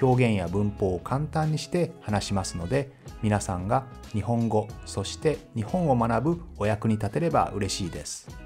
[0.00, 2.90] 表現や文法を簡単にして話しますので
[3.22, 8.44] 皆さんが日本語そして日本を学ぶお役に立てれば嬉しいです。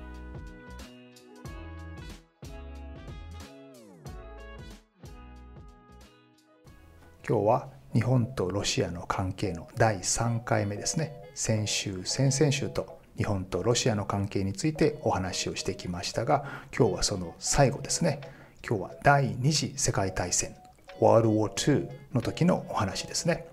[7.28, 11.12] 今日は日本とロシアの関係の第3回目ですね。
[11.34, 16.44] 先週先々週と日本とロシアの関係についてお話をしてきましたが
[16.76, 18.20] 今日はその最後ですね。
[18.66, 20.67] 今日は第二次世界大戦。
[21.00, 23.46] World War II の時のお話ですね。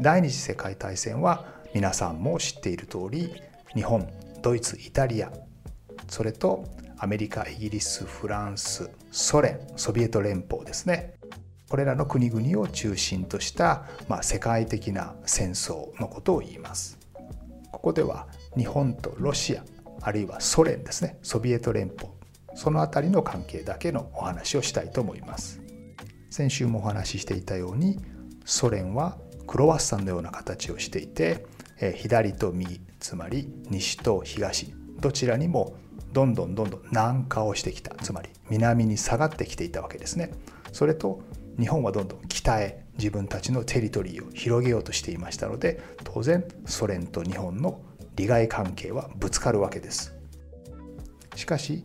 [0.00, 3.32] 第二次世界大戦は皆さんも知っている通り
[3.74, 4.08] 日本
[4.42, 5.32] ドイツイタリア
[6.08, 6.64] それと
[6.98, 11.14] アメリカイギリスフランスソ連ソビエト連邦ですね。
[11.68, 16.98] これらの国々を中心とした、まあ、世界的な戦争のことを言います。
[17.72, 19.64] ここでは日本とロシア
[20.02, 21.18] あるいはソ連ですね。
[21.22, 22.10] ソビエト連邦
[22.54, 25.63] その辺りの関係だけのお話をしたいと思います。
[26.34, 28.00] 先週もお話ししていたように
[28.44, 31.46] ソ連はクロワッサンのような形をしていて
[31.94, 35.76] 左と右つまり西と東どちらにも
[36.12, 40.32] どんどんどんどん南下をしてきたつまり南に下がってきていたわけですね。
[40.72, 41.20] それと
[41.56, 47.80] 日本はどんどん北へ自分たちのテリトリーを広げようとしていましたので当然ソ連と日本の
[48.16, 50.12] 利害関係はぶつかるわけです。
[51.36, 51.84] しかし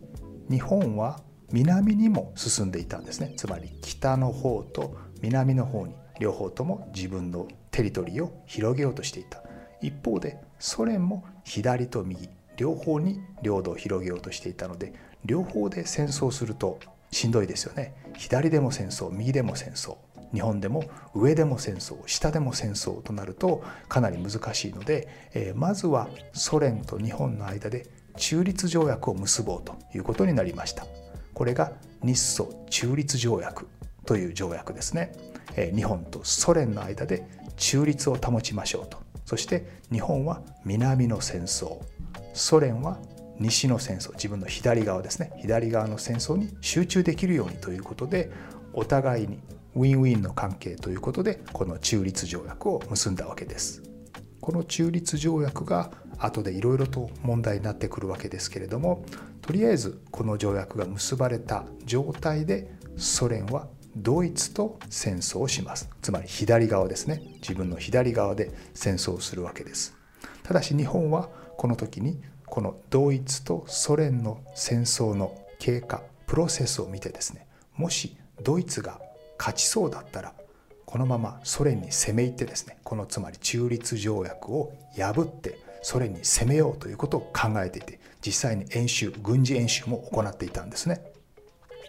[0.50, 1.20] 日本は
[1.52, 3.34] 南にも進んでいたんですね。
[3.36, 9.42] つまり北の方と南の方に両方とも自分のテリトリーを広げようとしていた。
[9.80, 14.92] 一方でソ連も左と右両方に領土を広げようとしていたので
[15.24, 16.78] 両方で戦争すると
[17.10, 17.94] しんどいですよね。
[18.16, 19.96] 左でも戦争右でも戦争
[20.32, 20.84] 日本でも
[21.14, 27.86] 上でも戦争下でも戦争となるとかなり難しいので、えー、まずはソ連と日本の間で
[28.16, 30.86] 中立条約を結ぼうということになりました。
[31.40, 33.66] これが日ソ中立条約
[34.04, 35.14] という条約ですね、
[35.74, 38.98] 日本とソ連の間で中立を保ちましょうと。
[39.24, 41.78] そして日本は南の戦争。
[42.34, 42.98] ソ連は
[43.38, 44.12] 西の戦争。
[44.12, 45.32] 自分の左側ですね。
[45.38, 48.30] 左側の戦争に集中できるようにということで
[48.74, 49.38] お互いに
[49.74, 53.82] ウィンウィンの関係ということでこの中立条約を結んだわけです。
[54.42, 59.06] この中立条約が後でいろいろと問題になってくるわけですけれども
[59.50, 63.66] とりあえずこの条約が結ばれた状態でソ連は
[63.96, 65.90] ドイツと戦争をします。
[66.02, 67.20] つまり左側ですね。
[67.42, 69.96] 自分の左側で戦争をするわけです。
[70.44, 79.00] ただし日本はこの時にこのドイツとソ連の戦争の経過プロセスを見てですねもしドイツが
[79.36, 80.32] 勝ちそうだったら
[80.86, 91.10] このままソ連に攻め入ってですねこのつまり中立条約を破ってソ連に攻めようということを考えていて実際に演習軍事演習も行っていたんですね。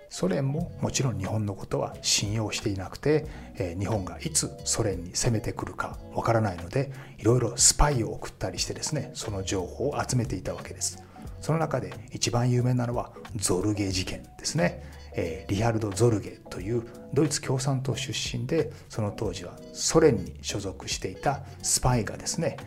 [0.09, 11.01] ソ連ももちろん日本のことは信用していなくて、え日本がいつソ連に攻めてくるかわからないのでいろいろスパイを送ったりしてですねその情報を集めていたわけです
[11.39, 16.83] その中で一番有名なのはゾルゲ事件ですね、えリハルド・ゾルゲという
[17.13, 22.57] ドイツ共産党出身でその当時はソ連に所属していたスパイがですね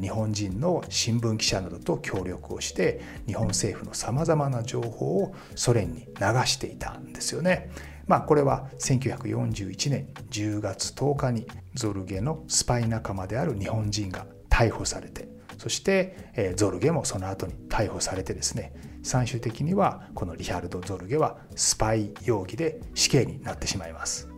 [0.00, 7.70] 日本人の新聞記者などと協力をして日本政府のさまざまな情報をソ連に流していたんですよね。
[8.06, 24.28] まあ、これは1941年10月10日にゾルゲのスパイ仲間である日本人が逮捕されてそしてゾルゲもその後に逮捕されてですね最終的にはこのリハルド・ゾルゲはスパイ容疑で死刑になってしまいます。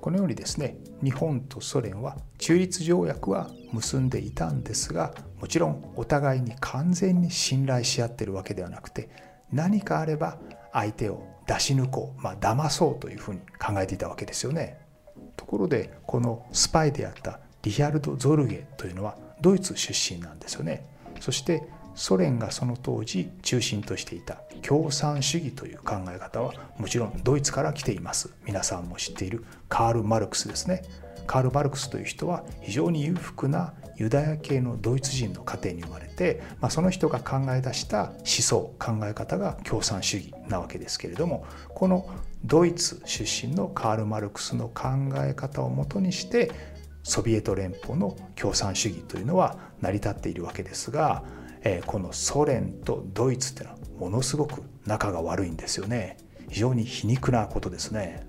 [0.00, 9.10] このようにですね日本とソ連は中立条約は結んでいたんですがもちろんお互いに完全に信頼し合ってるわけではなくて
[9.52, 10.38] 何かあれば
[10.72, 14.78] 相手を出し抜こうまあ騙そうというふうに考えていたわけですよね。
[15.36, 20.84] ところでこのスパイであったリヒャルド・ゾルゲというのはドイツ出身なんですよね。
[21.20, 21.62] そして
[21.94, 28.32] ソ連がその当時中心としていた共産主義という考え方はもちろんドイツから来ています。
[28.44, 30.82] 皆さんも知っているカール・マルクスですね。
[31.26, 42.08] カール・マルクスという人は非常に裕福なユダヤ系のドイツ人の家庭に生まれて、まあ、その人が考え出した思想考え方が共産主義なわけですけれどもこの
[42.44, 46.50] ドイツ出身のカール・マルクスの考え方をもとにして
[47.04, 51.22] ソビエト連邦の共産主義というのは成り立っているわけですが
[51.64, 56.16] えこのソ連とドイツっていうのはものすごく仲が悪いんですよね。
[56.48, 58.26] 非常に皮肉なことですね。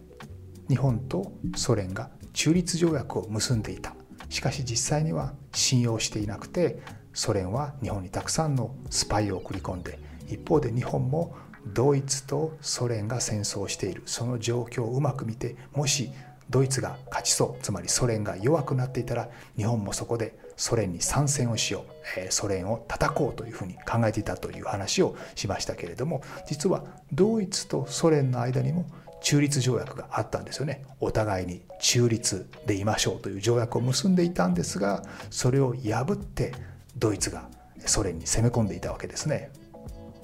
[0.70, 3.96] 日本とソ連が中立条約を結んでいた。
[4.30, 6.80] しかし実際には信用していなくて
[7.14, 11.36] ソ連は日本にたくさんのスパイを送り込んで一方で日本も
[11.74, 14.04] ドイツとソ連が戦争している。
[14.06, 16.12] その状況をうまく見てもし
[16.50, 28.86] ドイツが勝ちそうつまりソ連が弱くなっていたら日本もそこでソ連に参戦をしよう、えソ連を叩こうというふうに考えていたという話をしましたけれども実はドイツとソ連の間にも
[29.22, 30.84] 中立条約があったんですよね。
[31.00, 36.54] お互いに中立でいましょうという条約を結んでいたんですがそれを破って
[36.98, 37.50] ドイツが
[37.86, 39.50] ソ連に攻め込んでいたわけですね。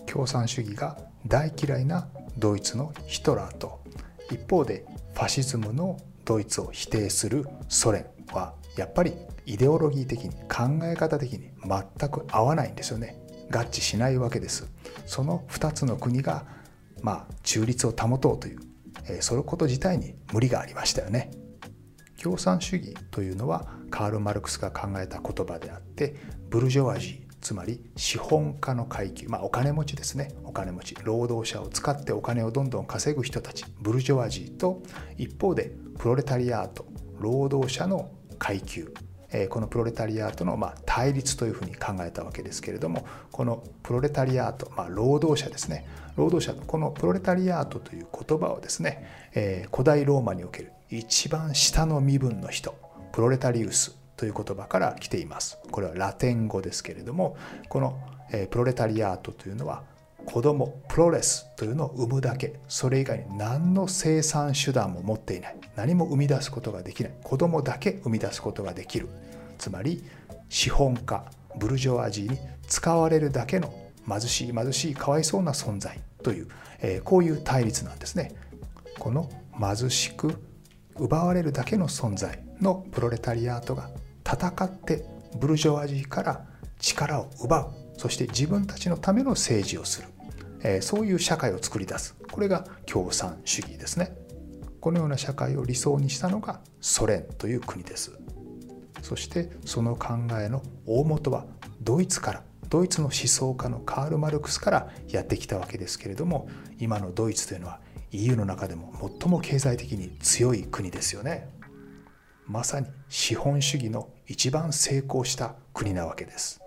[0.05, 0.97] 共産主義が
[1.27, 3.79] 大嫌いなドイツのヒトラーと
[4.31, 9.13] 一方でファシズムのドイツを否定するソ連はやっぱり
[9.45, 13.19] イデオロギー的に考え方的に全く合わないんですよね。
[13.51, 14.71] 合致しないわけです。
[15.05, 16.45] その2つの国が
[17.01, 18.59] まあ中立を保とうという、
[19.09, 21.31] えそのこと自体に無理がありましたよね。
[22.21, 26.15] 共産主義というのはカール・マルクスが考えた言葉であって
[26.49, 30.29] ブルジョワジーつまり資本家の階級、まあ、お金持ちですね。
[30.43, 30.95] お金持ち。
[31.03, 33.65] 労働者を使ってお金をどんどん稼ぐ人たち。
[33.81, 34.81] ブルジョワジーと
[35.17, 36.85] 一方でプロレタリアート
[37.19, 38.93] 労働者の階級
[39.49, 52.75] このプロレタリアートのま対立というふうに考えたわけですけれどもこのプロレタリアート、まあ、労働者ですね労働者のこのプロレタリアートという言葉をですね、え古代ローマにおける一番下の身分の人
[53.13, 55.57] プロレタリウスという言葉から来ています。
[55.71, 57.37] これはラテン語ですけれども
[57.69, 57.97] この、
[58.51, 59.83] プロレタリアートというのは
[60.31, 62.59] 子供プロレスというのを生むだけ。
[62.67, 65.57] それ以外に何の生産手段も持っていない。
[65.75, 67.13] 何も生み出すことができない。
[67.23, 69.09] 子供だけ生み出すことができる。
[69.57, 70.03] つまり
[70.47, 71.25] 資本家
[71.57, 72.37] ブルジョワジーに
[72.67, 73.73] 使われるだけの
[74.07, 76.47] 貧しい貧しいかわいそうな存在という、
[76.79, 78.35] えー、こういう対立なんですね。
[78.99, 79.29] この
[79.59, 80.35] 貧しく
[80.95, 83.89] 奪われるだけの存在のプロレタリアートが
[84.23, 85.05] 戦って
[85.39, 86.45] ブルジョワジーから
[86.79, 87.71] 力を奪う。
[87.97, 90.07] そして自分たちのための政治をする、
[90.63, 92.15] え、そういう社会を作り出す。
[92.31, 94.15] これが共産主義ですね。
[94.79, 98.17] このような社会を理想にしたのがソ連という国です。
[99.01, 101.45] そしてその考えの大元は
[101.81, 106.47] ドイツからドイツの思想家のカール・マルクスからやってきたわけですけれども
[106.77, 107.79] 今のドイツというのは
[108.11, 111.49] EU の中でも最も経済的に強い国ですよね。
[112.45, 116.59] まさに資本主義の一番成功した国なわけです。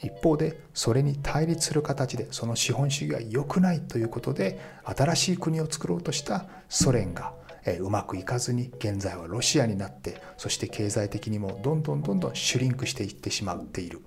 [0.00, 7.32] 一方でそれに対立する形でその資本主義は良くないということで新しい国を作ろうとしたソ連が
[7.80, 14.02] うまくいかずに現在はロシアになってそして経済的にもどんどんどんどんシュリンクしていってしまっている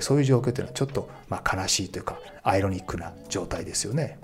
[0.00, 4.18] そういう状況というのはちょっとま悲しいというかアイロニックな状態ですよね。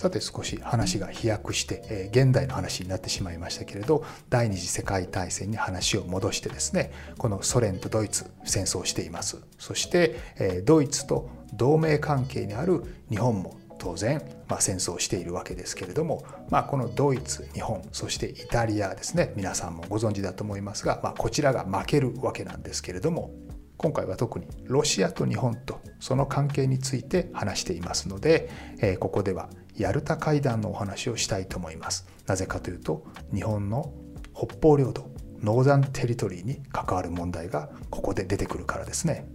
[0.00, 9.44] さて少し話が飛躍して、え現代の話になってしまいましたけれど第二次世界大戦に話を戻してですねこのソ連とドイツ戦争しています。
[9.58, 23.32] そして、えドイツと同盟関係にある日本も当然、まあ、戦争しているわけですけれども、まあ、このドイツ日本そしてイタリアですね皆さんもご存知だと思いますが、まあ、こちらが負けるわけなんですけれども
[23.76, 28.50] 今回は特にロシアと日本とその関係について話していますので、
[28.82, 29.48] えここでは
[29.80, 32.06] ヤルタ会談のお話をしたいと思います。
[32.26, 33.92] なぜかというと日本の
[34.34, 35.10] 北方領土
[35.42, 39.26] ノーザンテリトリーに関わる問題がここで出てくるからですね。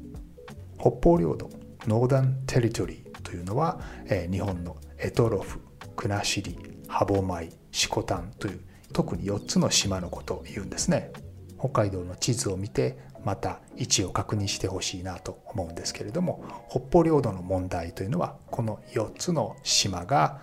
[0.80, 1.50] 北方領土
[1.88, 5.60] ノーザンテリトリーというのは、えー、日本のエトロフ
[5.96, 6.56] 国後
[6.88, 8.60] 歯舞色丹という
[8.94, 11.12] 特に4つの島のことを言うんですね。
[11.58, 20.40] 北海道の地図を見てまた位置を確認してほしいなと思うんですけれども北方領土の問題というのはこの4つの島が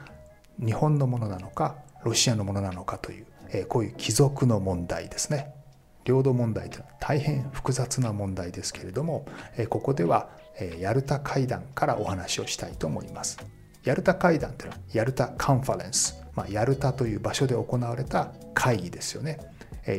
[0.59, 5.55] 日本のものなのかロシアのものなのかという、えこういう貴族の問題ですね。
[6.05, 9.25] 領土問題というのは大変複雑な問題ですけれども、
[9.57, 13.39] えここでは、えヤルタ会談からお話をしたいと思います。
[13.85, 19.39] ヤルタ会談というのはヤルタカンファレンス、まあ、ヤルタという場所で行われた会議ですよね。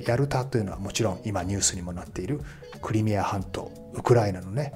[0.05, 2.41] ヤルタというのはもちろん今ニュースにもなっている
[2.83, 4.73] クリミア半島ウクライナのね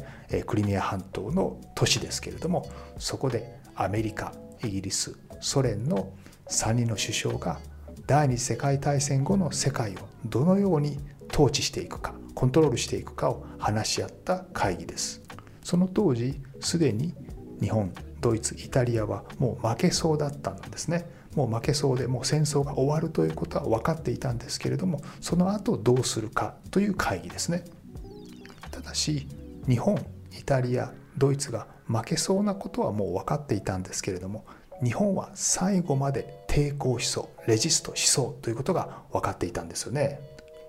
[0.48, 4.34] クリミア半島の都市ですけれどもそこでアメリカ
[4.64, 6.14] イギリスソ連の
[6.50, 7.60] 3人の首相が
[8.08, 9.96] 第二次世界大戦後の世界を
[10.26, 10.98] どのように
[11.32, 15.22] 統治していくかコントロールしていくかを話し合った会議です。
[15.64, 17.14] その当時すでに
[17.60, 21.10] 日本ドイツイタリアはもう負けそうだったんですね。
[21.36, 27.66] もう負けそうでもう戦争が終わるということは分かっていたんですけれどもその後どうするかという会議ですね。
[28.88, 29.28] だし
[29.68, 29.98] 日本
[30.38, 34.46] イタリアドイツが負けそうなことはもう分かっていたんですけれども
[34.84, 40.20] 日本は最後まで抵抗しそうレジストしそうということが分かっていたんですよね。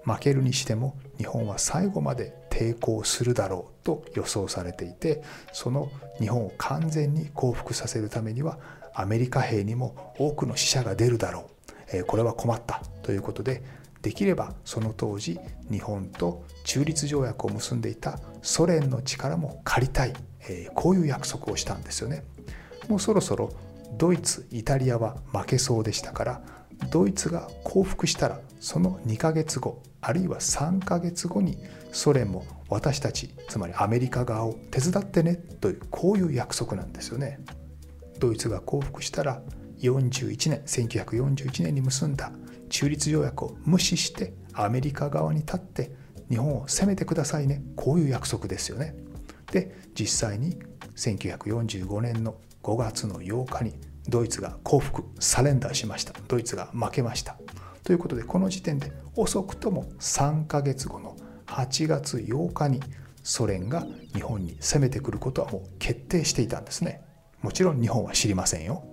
[0.05, 5.23] 負けるにしても日本は最後まで抵抗するだろうと予想されていて
[5.53, 8.59] その日本を完全に降伏させるためには
[8.95, 11.51] アメリカ兵にも多くの死者が出るだろ
[11.93, 13.63] う、これは困ったということで
[14.03, 15.39] できればその当時
[15.71, 20.15] 日本と中立条約を結んでいたソ連の力も借りたい、
[20.49, 22.25] えこういう約束をしたんですよね。
[22.89, 23.51] もうそろそろ
[23.97, 26.43] ドイツイタリアは負けそうでしたから
[26.91, 31.59] ドイツが降伏したらその2ヶ月後あるいは3ヶ月後に
[31.93, 37.41] ソ連も私たちつまりアメリカ側を手伝ってねというこういう約束なんですよね。
[38.19, 39.43] ドイツが降伏したら
[39.81, 42.33] 41年1941年に結んだ
[42.69, 45.91] 中立条約を無視してアメリカ側に立って
[46.29, 47.63] 日本を攻めてくださいね。
[47.77, 48.95] こういう約束ですよね。
[49.53, 50.59] で実際に
[50.97, 53.75] 1945年の5月の8日に
[54.09, 56.13] ドイツが降伏サレンダーしました。
[56.29, 57.37] ドイツが負けました。
[57.85, 62.81] ということでこの時点で遅くとも3ヶ月後の8月8日に
[63.23, 67.03] ソ連が日本に攻めてくることはもう決定していたんですね。
[67.43, 68.85] もちろん日本は知りませんよ。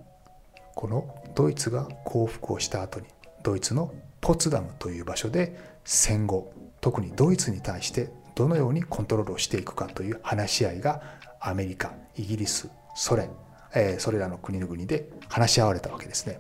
[0.75, 3.07] このドイツが降伏をした後に
[3.45, 11.03] ドイツのポツダムという場所で戦後特にドイツに対してどのようにコントロールをしていくかという話し合いが
[11.39, 13.29] アメリカイギリスソ連、
[13.75, 16.39] えー、それらの国々で話し合われたわけですね。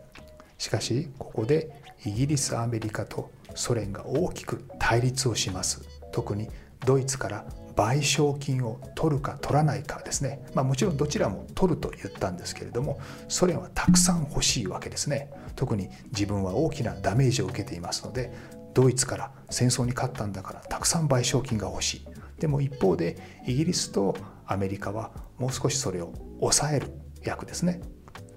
[0.57, 1.69] しかしここで
[2.05, 5.83] イギリスアメリカとソ連が大きく対立をします。
[6.11, 6.49] 特に
[6.87, 7.45] ドイツから
[7.75, 15.29] 賠償金を取るか取らないかですね、まあ、もちろんどちらも取ると言ったんですけれどもソ連はたくさん欲しいわけですね。
[15.55, 18.33] 特に自分は大きなダメージを受けていますので
[18.73, 22.07] ドイツから戦争に勝ったんだからたくさん賠償金が欲しい。
[22.39, 24.15] でも一方でイギリスと
[24.45, 26.91] アメリカはもう少しそれを抑える
[27.23, 27.81] 役ですね。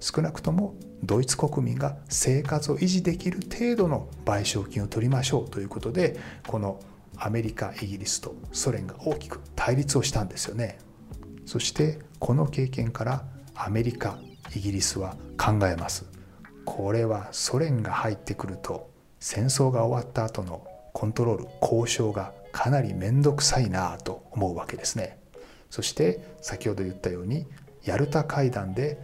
[0.01, 6.81] 少なくともドイツ国民が生活を維持できる程度の賠償金を取りましょうということでこの
[7.19, 10.79] アメリカイギリスとソ連が大きく対立をしたんですよね。
[11.47, 14.19] そしてこの経験からアメリカ
[14.55, 16.07] イギリスは考えます。
[16.65, 25.19] これはソ連が入ってくると戦争が終わった後のコントロール交渉がかなり面倒くさいなと思うわけですね。
[25.71, 27.47] そして先ほど言ったように
[27.85, 28.99] ヤルタ会談で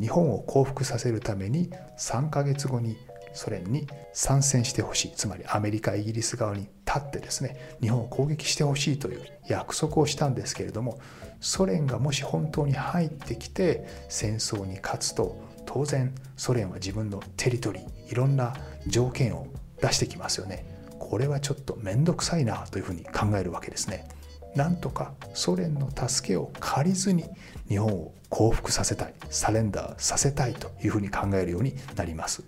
[0.00, 2.96] 日本を降伏させるために3ヶ月後に
[3.32, 5.12] ソ連に参戦してほしい。
[5.14, 10.98] つまりアメリカイギリス側に立ってですね日本を攻撃してほしいという約束をしたんですけれども
[11.40, 18.54] ソ連がもし本当に入ってきて戦争に勝つと当然ソ連は自分のテリトリーいろんな
[18.86, 19.46] 条件を
[19.80, 20.64] 出してきますよね。
[20.98, 24.08] これはちょっと面倒くさいなというふうに考えるわけですね。
[24.54, 27.24] なんとかソ連の助けを借りずに
[27.68, 32.44] 日本を降伏させたいサレンダーさせたいというふうに考えるようになります。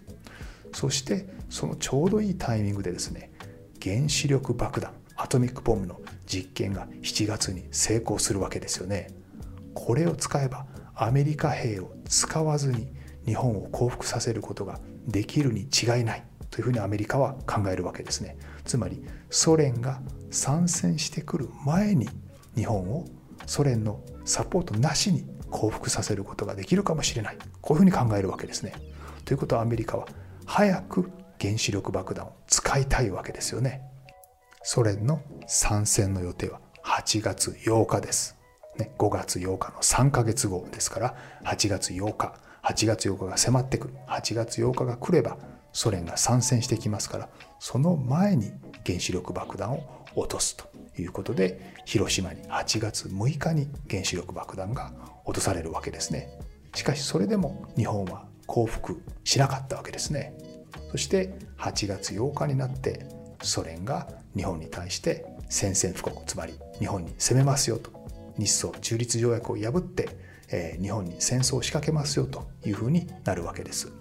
[0.72, 3.30] そしてそのちょうどいいタイミングでですね
[3.84, 9.10] 原子力爆弾アトミックボムの実験が7月に成功するわけですよね。
[9.74, 12.88] これを使えばアメリカ兵を使わずに
[13.26, 18.38] 日本を降伏させることができるに違いないというふうにアメリカは考えるわけですね。
[18.64, 20.00] つまりソ連が
[20.30, 22.08] 参戦してくる前に
[22.56, 23.04] 日本を
[23.46, 27.38] ソ連のサポートなしに降伏させることができるかもしれない。
[27.60, 28.72] こういうふうに考えるわけですね。
[29.24, 30.06] ということはアメリカは
[30.46, 31.10] 早く
[31.44, 33.82] 原子力爆弾を使いたいわけですよね。
[34.62, 38.34] ソ連の参戦の予定は8月8日です、
[38.78, 43.94] ね、5月8日の3ヶ月後ですから8月8日8月8日が迫ってくる。
[44.08, 45.36] 8月8日が来れば
[45.74, 47.28] ソ連が参戦してきますから
[47.60, 48.50] その前に
[48.86, 49.84] 原子力爆弾を
[50.14, 50.64] 落とすと
[50.98, 54.92] いうことで広島に8月6日に原子力爆弾が
[55.26, 56.38] 落とされるわけですね。
[56.74, 60.32] しかしそれでも日本は降伏しなかったわけですね。
[60.90, 63.06] そして8月8日になって
[63.42, 67.90] ソ連が日本に対して宣戦布告つまり日本に攻めますよと
[68.38, 70.08] 日ソ中立条約を破って、
[70.50, 73.92] えー、日本に戦争を仕掛けますよというふうになるわけです。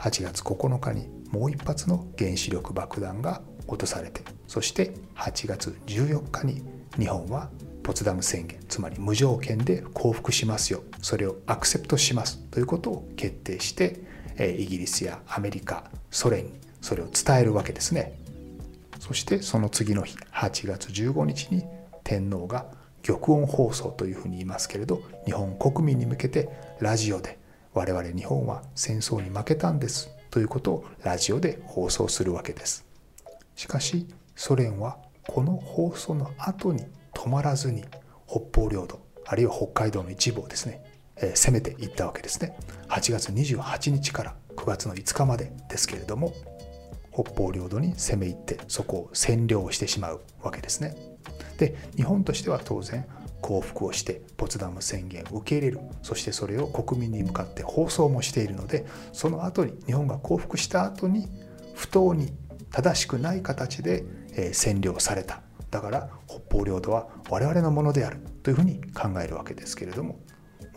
[0.00, 6.62] 8月9日にもう一発の原子力爆弾が落とされてそして8月14日に
[6.98, 7.50] 日本は
[7.82, 14.02] ポツダム宣言つまり無条件で降伏しますよそれをアクセプトしますということを決定して
[14.48, 18.18] イギリスやアメリカソ連にそれを伝えるわけですね。
[18.98, 21.64] そしてその次の日8月15日に
[22.04, 22.66] 天皇が
[23.02, 26.48] 玉音放送というふうに言いますけれど日本国民に向けて
[26.80, 27.38] ラジオで
[27.72, 32.84] 我々日本は戦争に負けたんですということをラジオで放送するわけです。
[33.56, 34.06] しかし
[34.36, 37.84] ソ連はこの放送の後に止まらずに
[38.26, 40.82] 北方領土あるいは北海道の一部をですね、
[41.34, 42.56] 攻めていったわけですね。
[42.88, 46.32] 8月28日から9月の5日までですけれども
[47.12, 50.96] 北方領土に攻め入ってそこを占領してしまうわけですね。
[51.58, 53.04] で日本としては当然
[53.42, 55.80] 降伏をしてポツダム宣言を受け入れる。
[56.02, 61.28] そしてそれを国民に向かって放送もしているのでその後に日本が降伏した後に
[61.74, 62.32] 不当に
[62.70, 65.42] 正しくない形で占領された。
[65.70, 70.18] だから北方領土は我々のものであるというふうに考えるわけですけれども。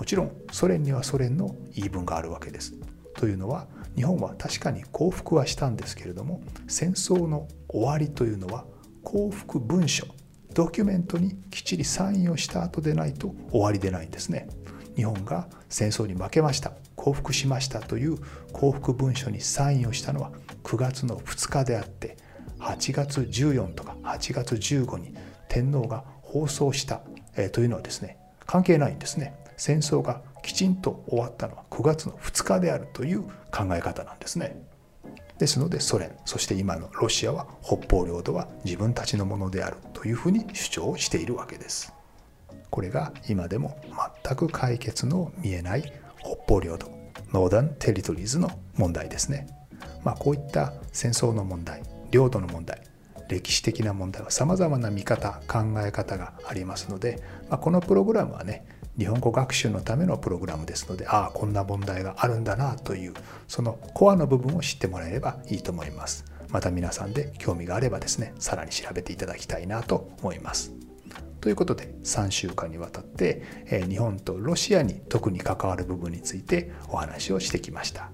[0.03, 2.73] もちろんソ連にはソ連の言い分があるわけです。
[3.15, 8.65] というのは日本は確かに降伏はしたんですけれども戦争の終わりというのは
[9.01, 10.05] 降伏文書
[10.53, 14.49] ドキュメントにきっちりサインをした後でないと終わりでないんですね。
[14.97, 18.17] 日本が戦争に負けました降伏しましたという
[18.51, 20.33] 降伏文書にサインをしたのは
[20.65, 22.17] 9月の2日であって
[22.59, 25.15] 8月14とか8月15に
[25.47, 27.03] 天皇が放送した、
[27.37, 34.61] えというのはですね関係ないんですね戦争がきちんと終わったのは9月の2日であるという考え方なんですね。
[35.39, 41.93] ですのでソ連そして今のロシアは北方領土は自分たちのものであるというふうに主張をしているわけです。
[42.71, 43.79] これが今でも
[44.25, 46.91] 全く解決の見えない北方領土
[47.31, 49.47] ノーダン・テリトリーズの問題ですね。
[50.03, 52.81] まあこういった戦争の問題領土の問題
[53.33, 58.65] 歴史的な問題はさまざまな見方考え方がありますので、まあ、このプログラムはね
[58.97, 63.13] 日本語学習のためのプログラムですのでああこんな問題があるんだなという
[63.47, 66.25] そのコアの部分を知ってもらえればいいと思います。
[66.49, 70.71] また皆さんで興味があればですねさらに調べていただきたいなと思います。
[71.41, 78.11] ということで3週間にわたって、え日本とロシアに特に関わる部分についてお話をしてきました。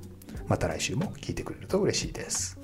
[0.47, 2.58] また来週も聞いてくれると嬉しいです。